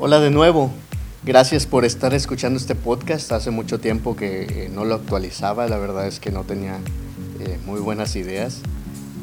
Hola 0.00 0.20
de 0.20 0.30
nuevo. 0.30 0.70
Gracias 1.24 1.66
por 1.66 1.84
estar 1.84 2.14
escuchando 2.14 2.56
este 2.56 2.76
podcast. 2.76 3.32
Hace 3.32 3.50
mucho 3.50 3.80
tiempo 3.80 4.14
que 4.14 4.42
eh, 4.42 4.70
no 4.72 4.84
lo 4.84 4.94
actualizaba. 4.94 5.66
La 5.66 5.76
verdad 5.76 6.06
es 6.06 6.20
que 6.20 6.30
no 6.30 6.44
tenía 6.44 6.78
eh, 7.40 7.58
muy 7.66 7.80
buenas 7.80 8.14
ideas. 8.14 8.60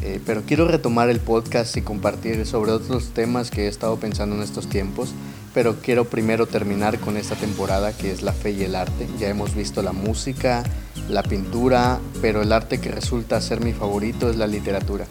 Eh, 0.00 0.20
pero 0.24 0.42
quiero 0.46 0.68
retomar 0.68 1.10
el 1.10 1.18
podcast 1.18 1.76
y 1.76 1.82
compartir 1.82 2.46
sobre 2.46 2.70
otros 2.70 3.08
temas 3.08 3.50
que 3.50 3.64
he 3.64 3.66
estado 3.66 3.96
pensando 3.96 4.36
en 4.36 4.42
estos 4.42 4.68
tiempos. 4.68 5.12
Pero 5.54 5.74
quiero 5.82 6.04
primero 6.04 6.46
terminar 6.46 7.00
con 7.00 7.16
esta 7.16 7.34
temporada 7.34 7.92
que 7.92 8.12
es 8.12 8.22
la 8.22 8.32
fe 8.32 8.52
y 8.52 8.62
el 8.62 8.76
arte. 8.76 9.08
Ya 9.18 9.28
hemos 9.28 9.56
visto 9.56 9.82
la 9.82 9.92
música, 9.92 10.62
la 11.08 11.24
pintura, 11.24 11.98
pero 12.22 12.42
el 12.42 12.52
arte 12.52 12.78
que 12.78 12.92
resulta 12.92 13.40
ser 13.40 13.58
mi 13.60 13.72
favorito 13.72 14.30
es 14.30 14.36
la 14.36 14.46
literatura. 14.46 15.06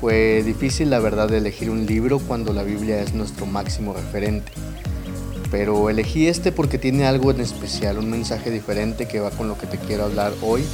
Fue 0.00 0.42
difícil 0.42 0.88
la 0.88 1.00
verdad 1.00 1.30
elegir 1.34 1.68
un 1.68 1.84
libro 1.84 2.18
cuando 2.20 2.54
la 2.54 2.62
Biblia 2.62 3.02
es 3.02 3.12
nuestro 3.12 3.44
máximo 3.44 3.92
referente. 3.92 4.50
Pero 5.50 5.90
elegí 5.90 6.28
este 6.28 6.52
porque 6.52 6.78
tiene 6.78 7.06
algo 7.06 7.30
en 7.30 7.40
especial, 7.40 7.98
un 7.98 8.10
mensaje 8.10 8.50
diferente 8.50 9.08
que 9.08 9.20
va 9.20 9.30
con 9.30 9.48
lo 9.48 9.58
que 9.58 9.66
te 9.66 9.78
quiero 9.78 10.04
hablar 10.04 10.32
hoy. 10.42 10.64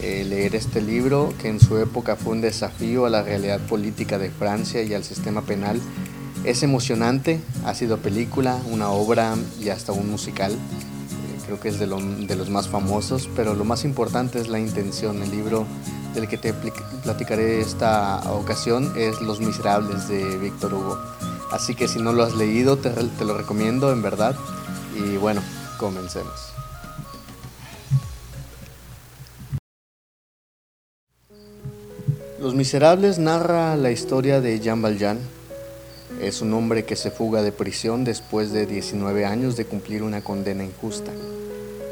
Eh, 0.00 0.24
leer 0.24 0.56
este 0.56 0.80
libro 0.80 1.32
que 1.40 1.48
en 1.48 1.60
su 1.60 1.78
época 1.78 2.16
fue 2.16 2.32
un 2.32 2.40
desafío 2.40 3.06
a 3.06 3.10
la 3.10 3.22
realidad 3.22 3.60
política 3.60 4.18
de 4.18 4.30
Francia 4.30 4.82
y 4.82 4.94
al 4.94 5.04
sistema 5.04 5.42
penal 5.42 5.80
es 6.44 6.64
emocionante, 6.64 7.40
ha 7.64 7.74
sido 7.74 7.98
película, 7.98 8.58
una 8.68 8.90
obra 8.90 9.36
y 9.60 9.68
hasta 9.68 9.92
un 9.92 10.10
musical. 10.10 10.52
Eh, 10.52 11.42
creo 11.46 11.60
que 11.60 11.68
es 11.68 11.78
de, 11.78 11.86
de 11.86 12.36
los 12.36 12.50
más 12.50 12.68
famosos, 12.68 13.28
pero 13.36 13.54
lo 13.54 13.64
más 13.64 13.84
importante 13.84 14.40
es 14.40 14.48
la 14.48 14.58
intención. 14.58 15.22
El 15.22 15.30
libro 15.30 15.66
del 16.14 16.26
que 16.28 16.36
te 16.36 16.52
platicaré 17.02 17.60
esta 17.60 18.20
ocasión 18.32 18.92
es 18.96 19.20
Los 19.20 19.40
Miserables 19.40 20.08
de 20.08 20.36
Víctor 20.38 20.74
Hugo. 20.74 20.98
Así 21.52 21.74
que 21.74 21.86
si 21.86 22.00
no 22.00 22.12
lo 22.12 22.24
has 22.24 22.34
leído, 22.34 22.78
te, 22.78 22.90
lo 23.24 23.36
recomiendo 23.36 23.92
en 23.92 24.02
verdad. 24.02 24.34
Y 24.96 25.16
bueno, 25.18 25.42
comencemos. 25.78 26.32
Los 32.40 32.54
Miserables 32.54 33.18
narra 33.18 33.76
la 33.76 33.90
historia 33.92 34.40
de 34.40 34.58
Jean 34.58 34.82
Valjean. 34.82 35.20
Es 36.20 36.42
un 36.42 36.52
hombre 36.54 36.84
que 36.84 36.96
se 36.96 37.10
fuga 37.10 37.42
de 37.42 37.52
prisión 37.52 38.04
después 38.04 38.52
de 38.52 38.66
19 38.66 39.24
años 39.26 39.56
de 39.56 39.64
cumplir 39.64 40.02
una 40.02 40.22
condena 40.22 40.64
injusta. 40.64 41.12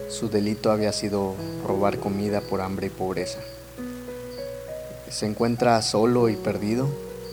Su 0.08 0.28
delito 0.28 0.72
había 0.72 0.92
sido 0.92 1.34
robar 1.66 1.98
comida 1.98 2.40
por 2.40 2.60
hambre 2.60 2.88
y 2.88 2.90
pobreza 2.90 3.38
se 5.10 5.26
encuentra 5.26 5.82
solo 5.82 6.28
y 6.28 6.36
perdido. 6.36 6.88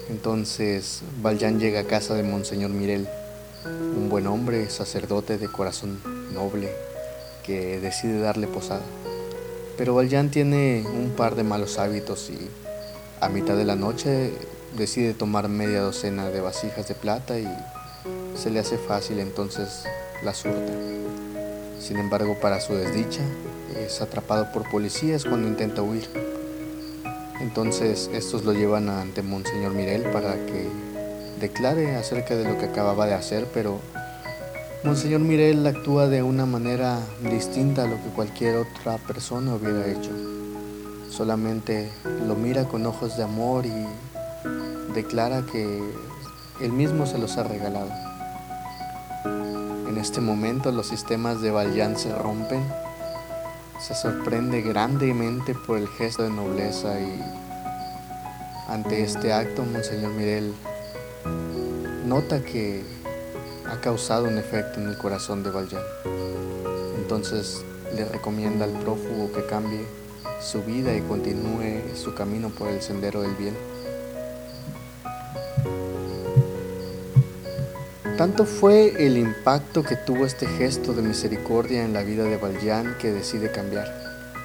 Entonces 0.09 1.02
Valjean 1.22 1.59
llega 1.59 1.81
a 1.81 1.83
casa 1.83 2.13
de 2.13 2.23
Monseñor 2.23 2.69
Mirel, 2.69 3.08
un 3.66 4.09
buen 4.09 4.27
hombre, 4.27 4.69
sacerdote 4.69 5.38
de 5.38 5.47
corazón 5.47 6.00
noble, 6.33 6.69
que 7.44 7.80
decide 7.80 8.19
darle 8.19 8.47
posada. 8.47 8.83
Pero 9.78 9.95
Valjean 9.95 10.31
tiene 10.31 10.85
un 10.88 11.11
par 11.11 11.35
de 11.35 11.44
malos 11.44 11.78
hábitos 11.78 12.30
y 12.30 12.50
a 13.19 13.30
mitad 13.30 13.55
de 13.55 13.66
la 13.66 13.75
noche 13.75 14.33
decide 14.78 15.13
tomar 15.13 15.50
media 15.50 15.81
docena 15.81 16.30
de 16.30 16.41
vasijas 16.41 16.88
de 16.88 16.95
plata 16.95 17.39
y 17.39 17.47
se 18.35 18.50
le 18.50 18.59
hace 18.59 18.78
fácil 18.78 19.19
entonces 19.19 19.83
la 20.23 20.33
surta. 20.33 20.72
Sin 21.80 21.97
embargo, 21.97 22.38
para 22.39 22.59
su 22.59 22.73
desdicha, 22.73 23.22
es 23.78 24.02
atrapado 24.02 24.52
por 24.52 24.69
policías 24.69 25.25
cuando 25.25 25.47
intenta 25.47 25.81
huir. 25.81 26.27
Entonces 27.39 28.09
estos 28.13 28.45
lo 28.45 28.53
llevan 28.53 28.89
ante 28.89 29.21
Monseñor 29.21 29.73
Mirel 29.73 30.03
para 30.03 30.33
que 30.45 30.67
declare 31.39 31.95
acerca 31.95 32.35
de 32.35 32.44
lo 32.44 32.57
que 32.57 32.66
acababa 32.66 33.05
de 33.05 33.13
hacer, 33.13 33.47
pero 33.53 33.79
Monseñor 34.83 35.21
Mirel 35.21 35.66
actúa 35.67 36.07
de 36.07 36.23
una 36.23 36.45
manera 36.45 36.99
distinta 37.29 37.83
a 37.83 37.88
lo 37.88 37.95
que 37.95 38.09
cualquier 38.16 38.57
otra 38.57 38.97
persona 38.97 39.53
hubiera 39.53 39.85
hecho. 39.88 40.12
Solamente 41.09 41.91
lo 42.25 42.35
mira 42.35 42.66
con 42.66 42.85
ojos 42.85 43.17
de 43.17 43.23
amor 43.23 43.66
y 43.66 43.85
declara 44.94 45.44
que 45.51 45.81
él 46.62 46.72
mismo 46.72 47.06
se 47.06 47.17
los 47.17 47.38
ha 47.38 47.44
regalado. 47.44 47.91
En 49.88 49.97
este 49.97 50.22
momento 50.22 50.72
los 50.72 50.88
sistemas 50.88 51.41
de 51.41 51.51
Valjean 51.51 51.97
se 51.97 52.13
rompen 52.13 52.63
se 53.79 53.93
sorprende 53.93 54.61
grandemente 54.61 55.53
por 55.53 55.77
el 55.77 55.88
gesto 55.88 56.23
de 56.23 56.29
nobleza 56.29 56.99
y 56.99 57.21
ante 58.67 59.03
este 59.03 59.31
acto 59.31 59.63
Monseñor 59.63 60.11
Mirel 60.11 60.53
nota 62.05 62.43
que 62.43 62.83
ha 63.69 63.79
causado 63.81 64.25
un 64.25 64.38
efecto 64.38 64.79
en 64.79 64.88
el 64.88 64.97
corazón 64.97 65.43
de 65.43 65.51
Valjean. 65.51 65.83
Entonces 66.97 67.63
le 67.95 68.05
recomienda 68.05 68.65
al 68.65 68.71
prófugo 68.71 69.31
que 69.31 69.45
cambie 69.45 69.85
su 70.41 70.63
vida 70.63 70.95
y 70.95 71.01
continúe 71.01 71.95
su 71.95 72.13
camino 72.13 72.49
por 72.49 72.69
el 72.69 72.81
sendero 72.81 73.21
del 73.21 73.35
bien. 73.35 73.55
Tanto 78.17 78.45
fue 78.45 79.05
el 79.05 79.16
impacto 79.16 79.83
que 79.83 79.95
tuvo 79.95 80.25
este 80.25 80.47
gesto 80.47 80.95
de 80.95 81.03
misericordia 81.03 81.85
en 81.85 81.94
la 81.94 82.01
vida 82.01 82.23
de 82.23 82.38
Valjean 82.38 82.97
que 83.00 83.11
decide 83.11 83.51
cambiar. 83.51 83.85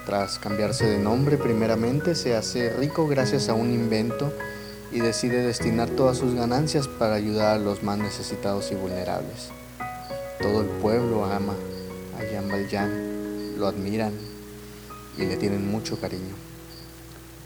Tras 0.04 0.38
cambiarse 0.38 0.84
de 0.84 0.98
nombre, 0.98 1.38
primeramente 1.38 2.14
se 2.14 2.36
hace 2.36 2.68
rico 2.68 3.08
gracias 3.08 3.48
a 3.48 3.54
un 3.54 3.72
invento 3.72 4.30
y 4.92 5.00
decide 5.00 5.40
destinar 5.40 5.88
todas 5.88 6.18
sus 6.18 6.34
ganancias 6.34 6.86
para 6.86 7.14
ayudar 7.14 7.56
a 7.56 7.58
los 7.58 7.82
más 7.82 7.96
necesitados 7.96 8.70
y 8.72 8.74
vulnerables. 8.74 9.48
Todo 10.38 10.60
el 10.60 10.68
pueblo 10.68 11.24
ama 11.24 11.54
a 12.20 12.24
Jean 12.30 12.50
Valjean, 12.50 13.58
lo 13.58 13.68
admiran 13.68 14.12
y 15.16 15.24
le 15.24 15.38
tienen 15.38 15.70
mucho 15.70 15.98
cariño. 15.98 16.34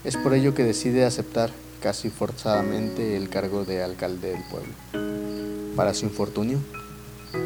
Es 0.03 0.16
por 0.16 0.34
ello 0.34 0.56
que 0.56 0.65
decide 0.65 1.04
aceptar 1.04 1.53
casi 1.81 2.10
forzadamente 2.10 3.16
el 3.16 3.28
cargo 3.28 3.65
de 3.65 3.84
alcalde 3.84 4.32
del 4.32 4.42
pueblo. 4.50 5.25
Para 5.76 5.92
su 5.92 6.06
infortunio, 6.06 6.59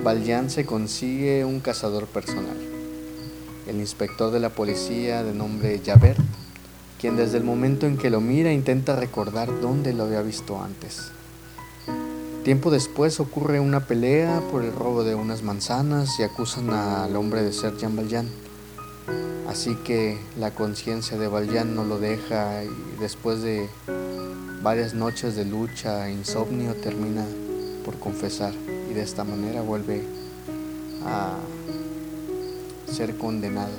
Valjean 0.05 0.51
se 0.51 0.65
consigue 0.65 1.45
un 1.45 1.59
cazador 1.59 2.07
personal, 2.07 2.57
el 3.67 3.81
inspector 3.81 4.31
de 4.31 4.39
la 4.39 4.51
policía 4.51 5.25
de 5.25 5.35
nombre 5.35 5.83
Javert, 5.85 6.21
quien 7.01 7.17
desde 7.17 7.39
el 7.39 7.45
momento 7.45 7.89
en 7.89 7.99
que 7.99 8.09
lo 8.09 8.21
mira 8.21 8.53
intenta 8.53 8.95
recordar 8.95 9.61
dónde 9.61 9.93
lo 9.93 10.05
había 10.05 10.23
visto 10.23 10.63
antes. 10.63 11.11
Tiempo 12.45 12.71
después 12.71 13.19
ocurre 13.19 13.59
una 13.59 13.87
pelea 13.87 14.41
por 14.53 14.65
el 14.65 14.73
robo 14.73 15.03
de 15.03 15.17
unas 15.17 15.43
manzanas 15.43 16.21
y 16.21 16.23
acusan 16.23 16.71
al 16.71 17.17
hombre 17.17 17.43
de 17.43 17.53
ser 17.53 17.77
Jean 17.79 17.97
Valjean. 17.97 18.29
Así 19.49 19.75
que 19.75 20.21
la 20.39 20.53
conciencia 20.53 21.19
de 21.19 21.27
Valjean 21.27 21.75
no 21.75 21.83
lo 21.83 21.99
deja 21.99 22.63
y 22.63 23.01
después 23.01 23.43
de 23.43 23.69
varias 24.63 24.95
noches 24.95 25.35
de 25.35 25.45
lucha 25.45 26.09
e 26.09 26.13
insomnio 26.13 26.75
termina 26.77 27.27
por 27.91 27.99
confesar 27.99 28.53
y 28.89 28.95
de 28.95 29.03
esta 29.03 29.25
manera 29.25 29.63
vuelve 29.63 30.03
a 31.05 31.35
ser 32.89 33.17
condenado. 33.17 33.73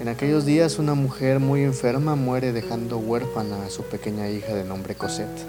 En 0.00 0.08
aquellos 0.08 0.46
días 0.46 0.78
una 0.78 0.94
mujer 0.94 1.38
muy 1.38 1.64
enferma 1.64 2.14
muere 2.16 2.52
dejando 2.52 2.96
huérfana 2.96 3.66
a 3.66 3.70
su 3.70 3.82
pequeña 3.82 4.30
hija 4.30 4.54
de 4.54 4.64
nombre 4.64 4.94
Cosette. 4.94 5.44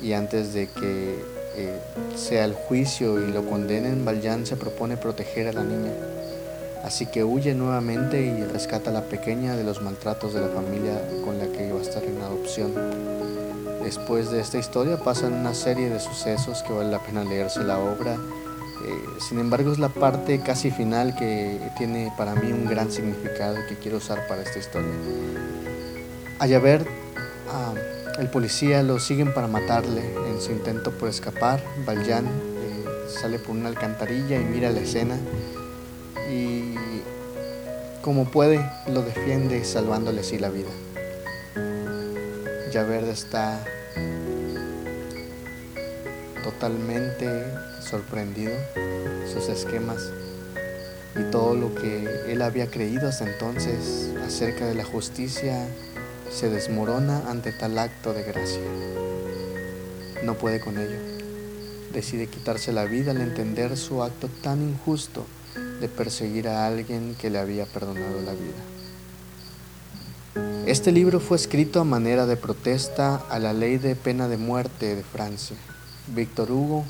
Y 0.00 0.12
antes 0.12 0.54
de 0.54 0.68
que 0.68 1.24
eh, 1.56 1.80
sea 2.14 2.44
el 2.44 2.54
juicio 2.54 3.20
y 3.20 3.32
lo 3.32 3.44
condenen, 3.44 4.04
Valjean 4.04 4.46
se 4.46 4.56
propone 4.56 4.96
proteger 4.96 5.48
a 5.48 5.52
la 5.52 5.64
niña. 5.64 5.92
Así 6.84 7.06
que 7.06 7.24
huye 7.24 7.54
nuevamente 7.54 8.20
y 8.22 8.44
rescata 8.44 8.90
a 8.90 8.92
la 8.92 9.02
pequeña 9.02 9.56
de 9.56 9.64
los 9.64 9.82
maltratos 9.82 10.34
de 10.34 10.40
la 10.40 10.48
familia 10.48 11.02
con 11.24 11.38
la 11.40 11.46
que 11.46 11.66
iba 11.66 11.78
a 11.80 11.82
estar 11.82 12.04
en 12.04 12.22
adopción. 12.22 13.17
Después 13.88 14.30
de 14.30 14.38
esta 14.38 14.58
historia 14.58 14.98
pasan 14.98 15.32
una 15.32 15.54
serie 15.54 15.88
de 15.88 15.98
sucesos 15.98 16.62
que 16.62 16.74
vale 16.74 16.90
la 16.90 16.98
pena 16.98 17.24
leerse 17.24 17.64
la 17.64 17.78
obra. 17.78 18.16
Eh, 18.16 19.06
sin 19.18 19.38
embargo, 19.38 19.72
es 19.72 19.78
la 19.78 19.88
parte 19.88 20.42
casi 20.42 20.70
final 20.70 21.16
que 21.16 21.58
tiene 21.78 22.12
para 22.18 22.34
mí 22.34 22.52
un 22.52 22.66
gran 22.66 22.92
significado 22.92 23.56
que 23.66 23.76
quiero 23.76 23.96
usar 23.96 24.26
para 24.28 24.42
esta 24.42 24.58
historia. 24.58 24.90
A 26.38 26.46
Javert, 26.46 26.86
el 28.18 28.28
policía 28.28 28.82
lo 28.82 28.98
siguen 28.98 29.32
para 29.32 29.46
matarle 29.46 30.02
en 30.30 30.38
su 30.38 30.52
intento 30.52 30.90
por 30.90 31.08
escapar. 31.08 31.64
Valjean 31.86 32.26
eh, 32.26 32.84
sale 33.08 33.38
por 33.38 33.56
una 33.56 33.70
alcantarilla 33.70 34.38
y 34.38 34.44
mira 34.44 34.68
la 34.68 34.80
escena 34.80 35.16
y 36.30 36.74
como 38.02 38.26
puede 38.26 38.70
lo 38.86 39.00
defiende 39.00 39.64
salvándole 39.64 40.20
así 40.20 40.38
la 40.38 40.50
vida. 40.50 40.68
Javert 42.70 43.08
está 43.08 43.64
totalmente 46.50 47.44
sorprendido, 47.82 48.54
sus 49.30 49.50
esquemas 49.50 50.10
y 51.14 51.30
todo 51.30 51.54
lo 51.54 51.74
que 51.74 52.32
él 52.32 52.40
había 52.40 52.70
creído 52.70 53.06
hasta 53.06 53.30
entonces 53.30 54.10
acerca 54.26 54.66
de 54.66 54.74
la 54.74 54.84
justicia 54.84 55.66
se 56.30 56.48
desmorona 56.48 57.28
ante 57.28 57.52
tal 57.52 57.78
acto 57.78 58.14
de 58.14 58.22
gracia. 58.22 58.62
No 60.24 60.38
puede 60.38 60.58
con 60.60 60.78
ello. 60.78 60.98
decide 61.92 62.28
quitarse 62.28 62.72
la 62.72 62.84
vida 62.84 63.10
al 63.10 63.20
entender 63.20 63.76
su 63.76 64.02
acto 64.02 64.28
tan 64.42 64.62
injusto 64.62 65.26
de 65.80 65.88
perseguir 65.88 66.48
a 66.48 66.66
alguien 66.66 67.14
que 67.20 67.28
le 67.28 67.38
había 67.38 67.66
perdonado 67.66 68.22
la 68.22 68.32
vida. 68.32 68.62
Este 70.66 70.92
libro 70.92 71.20
fue 71.20 71.36
escrito 71.36 71.80
a 71.80 71.84
manera 71.84 72.24
de 72.26 72.36
protesta 72.36 73.16
a 73.16 73.38
la 73.38 73.52
ley 73.52 73.76
de 73.78 73.96
pena 73.96 74.28
de 74.28 74.36
muerte 74.38 74.96
de 74.96 75.02
Francia. 75.02 75.56
Víctor 76.14 76.50
Hugo 76.50 76.84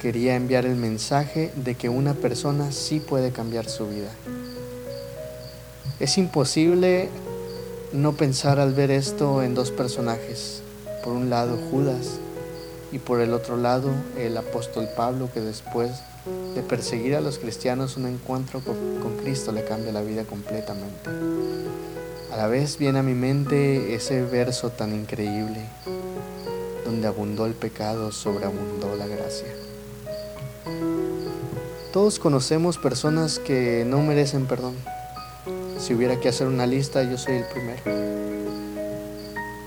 quería 0.00 0.36
enviar 0.36 0.66
el 0.66 0.76
mensaje 0.76 1.52
de 1.56 1.74
que 1.74 1.88
una 1.88 2.14
persona 2.14 2.72
sí 2.72 3.00
puede 3.00 3.32
cambiar 3.32 3.68
su 3.68 3.88
vida. 3.88 4.10
Es 6.00 6.18
imposible 6.18 7.08
no 7.92 8.12
pensar 8.12 8.60
al 8.60 8.74
ver 8.74 8.90
esto 8.90 9.42
en 9.42 9.54
dos 9.54 9.70
personajes. 9.70 10.62
Por 11.04 11.12
un 11.12 11.30
lado 11.30 11.58
Judas 11.70 12.18
y 12.92 12.98
por 12.98 13.20
el 13.20 13.32
otro 13.32 13.56
lado 13.56 13.90
el 14.18 14.36
apóstol 14.36 14.88
Pablo 14.96 15.30
que 15.32 15.40
después 15.40 15.90
de 16.54 16.62
perseguir 16.62 17.14
a 17.16 17.20
los 17.20 17.38
cristianos 17.38 17.96
un 17.96 18.06
encuentro 18.06 18.60
con 18.60 19.16
Cristo 19.22 19.52
le 19.52 19.64
cambia 19.64 19.92
la 19.92 20.02
vida 20.02 20.24
completamente. 20.24 21.10
A 22.32 22.36
la 22.36 22.46
vez 22.46 22.78
viene 22.78 22.98
a 22.98 23.02
mi 23.02 23.14
mente 23.14 23.94
ese 23.94 24.22
verso 24.22 24.70
tan 24.70 24.94
increíble, 24.94 25.68
donde 26.94 27.08
abundó 27.08 27.46
el 27.46 27.54
pecado, 27.54 28.12
sobreabundó 28.12 28.94
la 28.94 29.08
gracia. 29.08 29.48
Todos 31.92 32.20
conocemos 32.20 32.78
personas 32.78 33.40
que 33.40 33.84
no 33.84 34.00
merecen 34.00 34.46
perdón. 34.46 34.76
Si 35.80 35.92
hubiera 35.92 36.20
que 36.20 36.28
hacer 36.28 36.46
una 36.46 36.68
lista, 36.68 37.02
yo 37.02 37.18
soy 37.18 37.34
el 37.34 37.44
primero. 37.46 37.82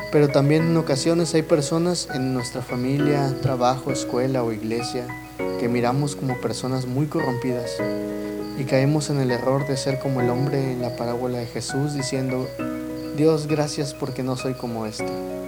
Pero 0.09 0.29
también 0.29 0.67
en 0.67 0.77
ocasiones 0.77 1.33
hay 1.35 1.41
personas 1.41 2.07
en 2.13 2.33
nuestra 2.33 2.61
familia, 2.61 3.35
trabajo, 3.41 3.91
escuela 3.91 4.41
o 4.41 4.53
iglesia 4.53 5.05
que 5.59 5.67
miramos 5.67 6.15
como 6.15 6.39
personas 6.39 6.85
muy 6.85 7.07
corrompidas 7.07 7.75
y 8.57 8.63
caemos 8.63 9.09
en 9.09 9.19
el 9.19 9.31
error 9.31 9.67
de 9.67 9.75
ser 9.75 9.99
como 9.99 10.21
el 10.21 10.29
hombre 10.29 10.71
en 10.71 10.81
la 10.81 10.95
parábola 10.95 11.39
de 11.39 11.45
Jesús 11.45 11.93
diciendo, 11.93 12.47
Dios 13.17 13.47
gracias 13.47 13.93
porque 13.93 14.23
no 14.23 14.37
soy 14.37 14.53
como 14.53 14.85
este. 14.85 15.46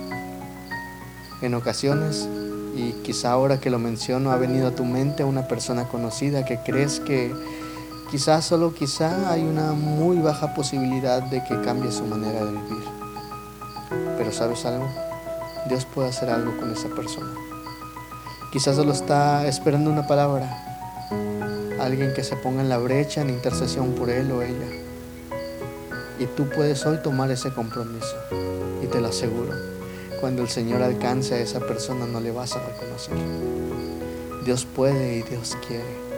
En 1.42 1.54
ocasiones, 1.54 2.28
y 2.76 2.92
quizá 3.04 3.32
ahora 3.32 3.60
que 3.60 3.70
lo 3.70 3.80
menciono 3.80 4.32
ha 4.32 4.38
venido 4.38 4.68
a 4.68 4.72
tu 4.72 4.86
mente 4.86 5.24
una 5.24 5.48
persona 5.48 5.88
conocida 5.88 6.46
que 6.46 6.60
crees 6.66 7.00
que 7.00 7.34
quizá 8.12 8.42
solo 8.42 8.74
quizá 8.74 9.32
hay 9.32 9.44
una 9.44 9.74
muy 9.74 10.18
baja 10.18 10.54
posibilidad 10.54 11.22
de 11.24 11.44
que 11.44 11.62
cambie 11.62 11.92
su 11.92 12.04
manera 12.06 12.44
de 12.44 12.52
vivir. 12.52 12.84
Pero 14.18 14.32
sabes 14.32 14.66
algo, 14.66 14.88
Dios 15.68 15.86
puede 15.86 16.10
hacer 16.10 16.30
algo 16.30 16.58
con 16.58 16.72
esa 16.72 16.90
persona. 16.90 17.34
Quizás 18.52 18.76
solo 18.76 18.92
está 18.92 19.48
esperando 19.48 19.90
una 19.92 20.08
palabra, 20.08 20.48
alguien 21.80 22.14
que 22.14 22.24
se 22.24 22.36
ponga 22.36 22.62
en 22.62 22.70
la 22.70 22.78
brecha 22.78 23.22
en 23.22 23.30
intercesión 23.30 23.94
por 23.94 24.10
él 24.10 24.32
o 24.32 24.42
ella. 24.42 24.68
Y 26.20 26.26
tú 26.26 26.50
puedes 26.50 26.86
hoy 26.86 26.98
tomar 27.02 27.32
ese 27.32 27.54
compromiso. 27.54 28.16
Y 28.84 28.88
te 28.88 29.00
lo 29.00 29.08
aseguro, 29.08 29.54
cuando 30.20 30.42
el 30.42 30.50
Señor 30.50 30.82
alcance 30.82 31.36
a 31.36 31.40
esa 31.40 31.60
persona 31.60 32.06
no 32.06 32.20
le 32.20 32.32
vas 32.32 32.56
a 32.56 32.66
reconocer. 32.66 33.16
Dios 34.46 34.66
puede 34.66 35.18
y 35.18 35.22
Dios 35.24 35.58
quiere. 35.68 36.10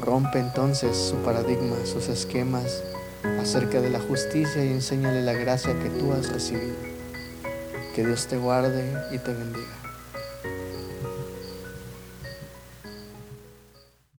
Rompe 0.00 0.38
entonces 0.38 0.96
su 0.96 1.16
paradigma, 1.16 1.76
sus 1.84 2.08
esquemas 2.08 2.82
acerca 3.40 3.80
de 3.80 3.90
la 3.90 4.00
justicia 4.00 4.64
y 4.64 4.68
enséñale 4.68 5.22
la 5.22 5.32
gracia 5.32 5.78
que 5.78 5.90
tú 5.90 6.12
has 6.12 6.32
recibido. 6.32 6.74
Que 7.94 8.04
Dios 8.04 8.26
te 8.26 8.36
guarde 8.36 8.92
y 9.12 9.18
te 9.18 9.32
bendiga. 9.32 9.81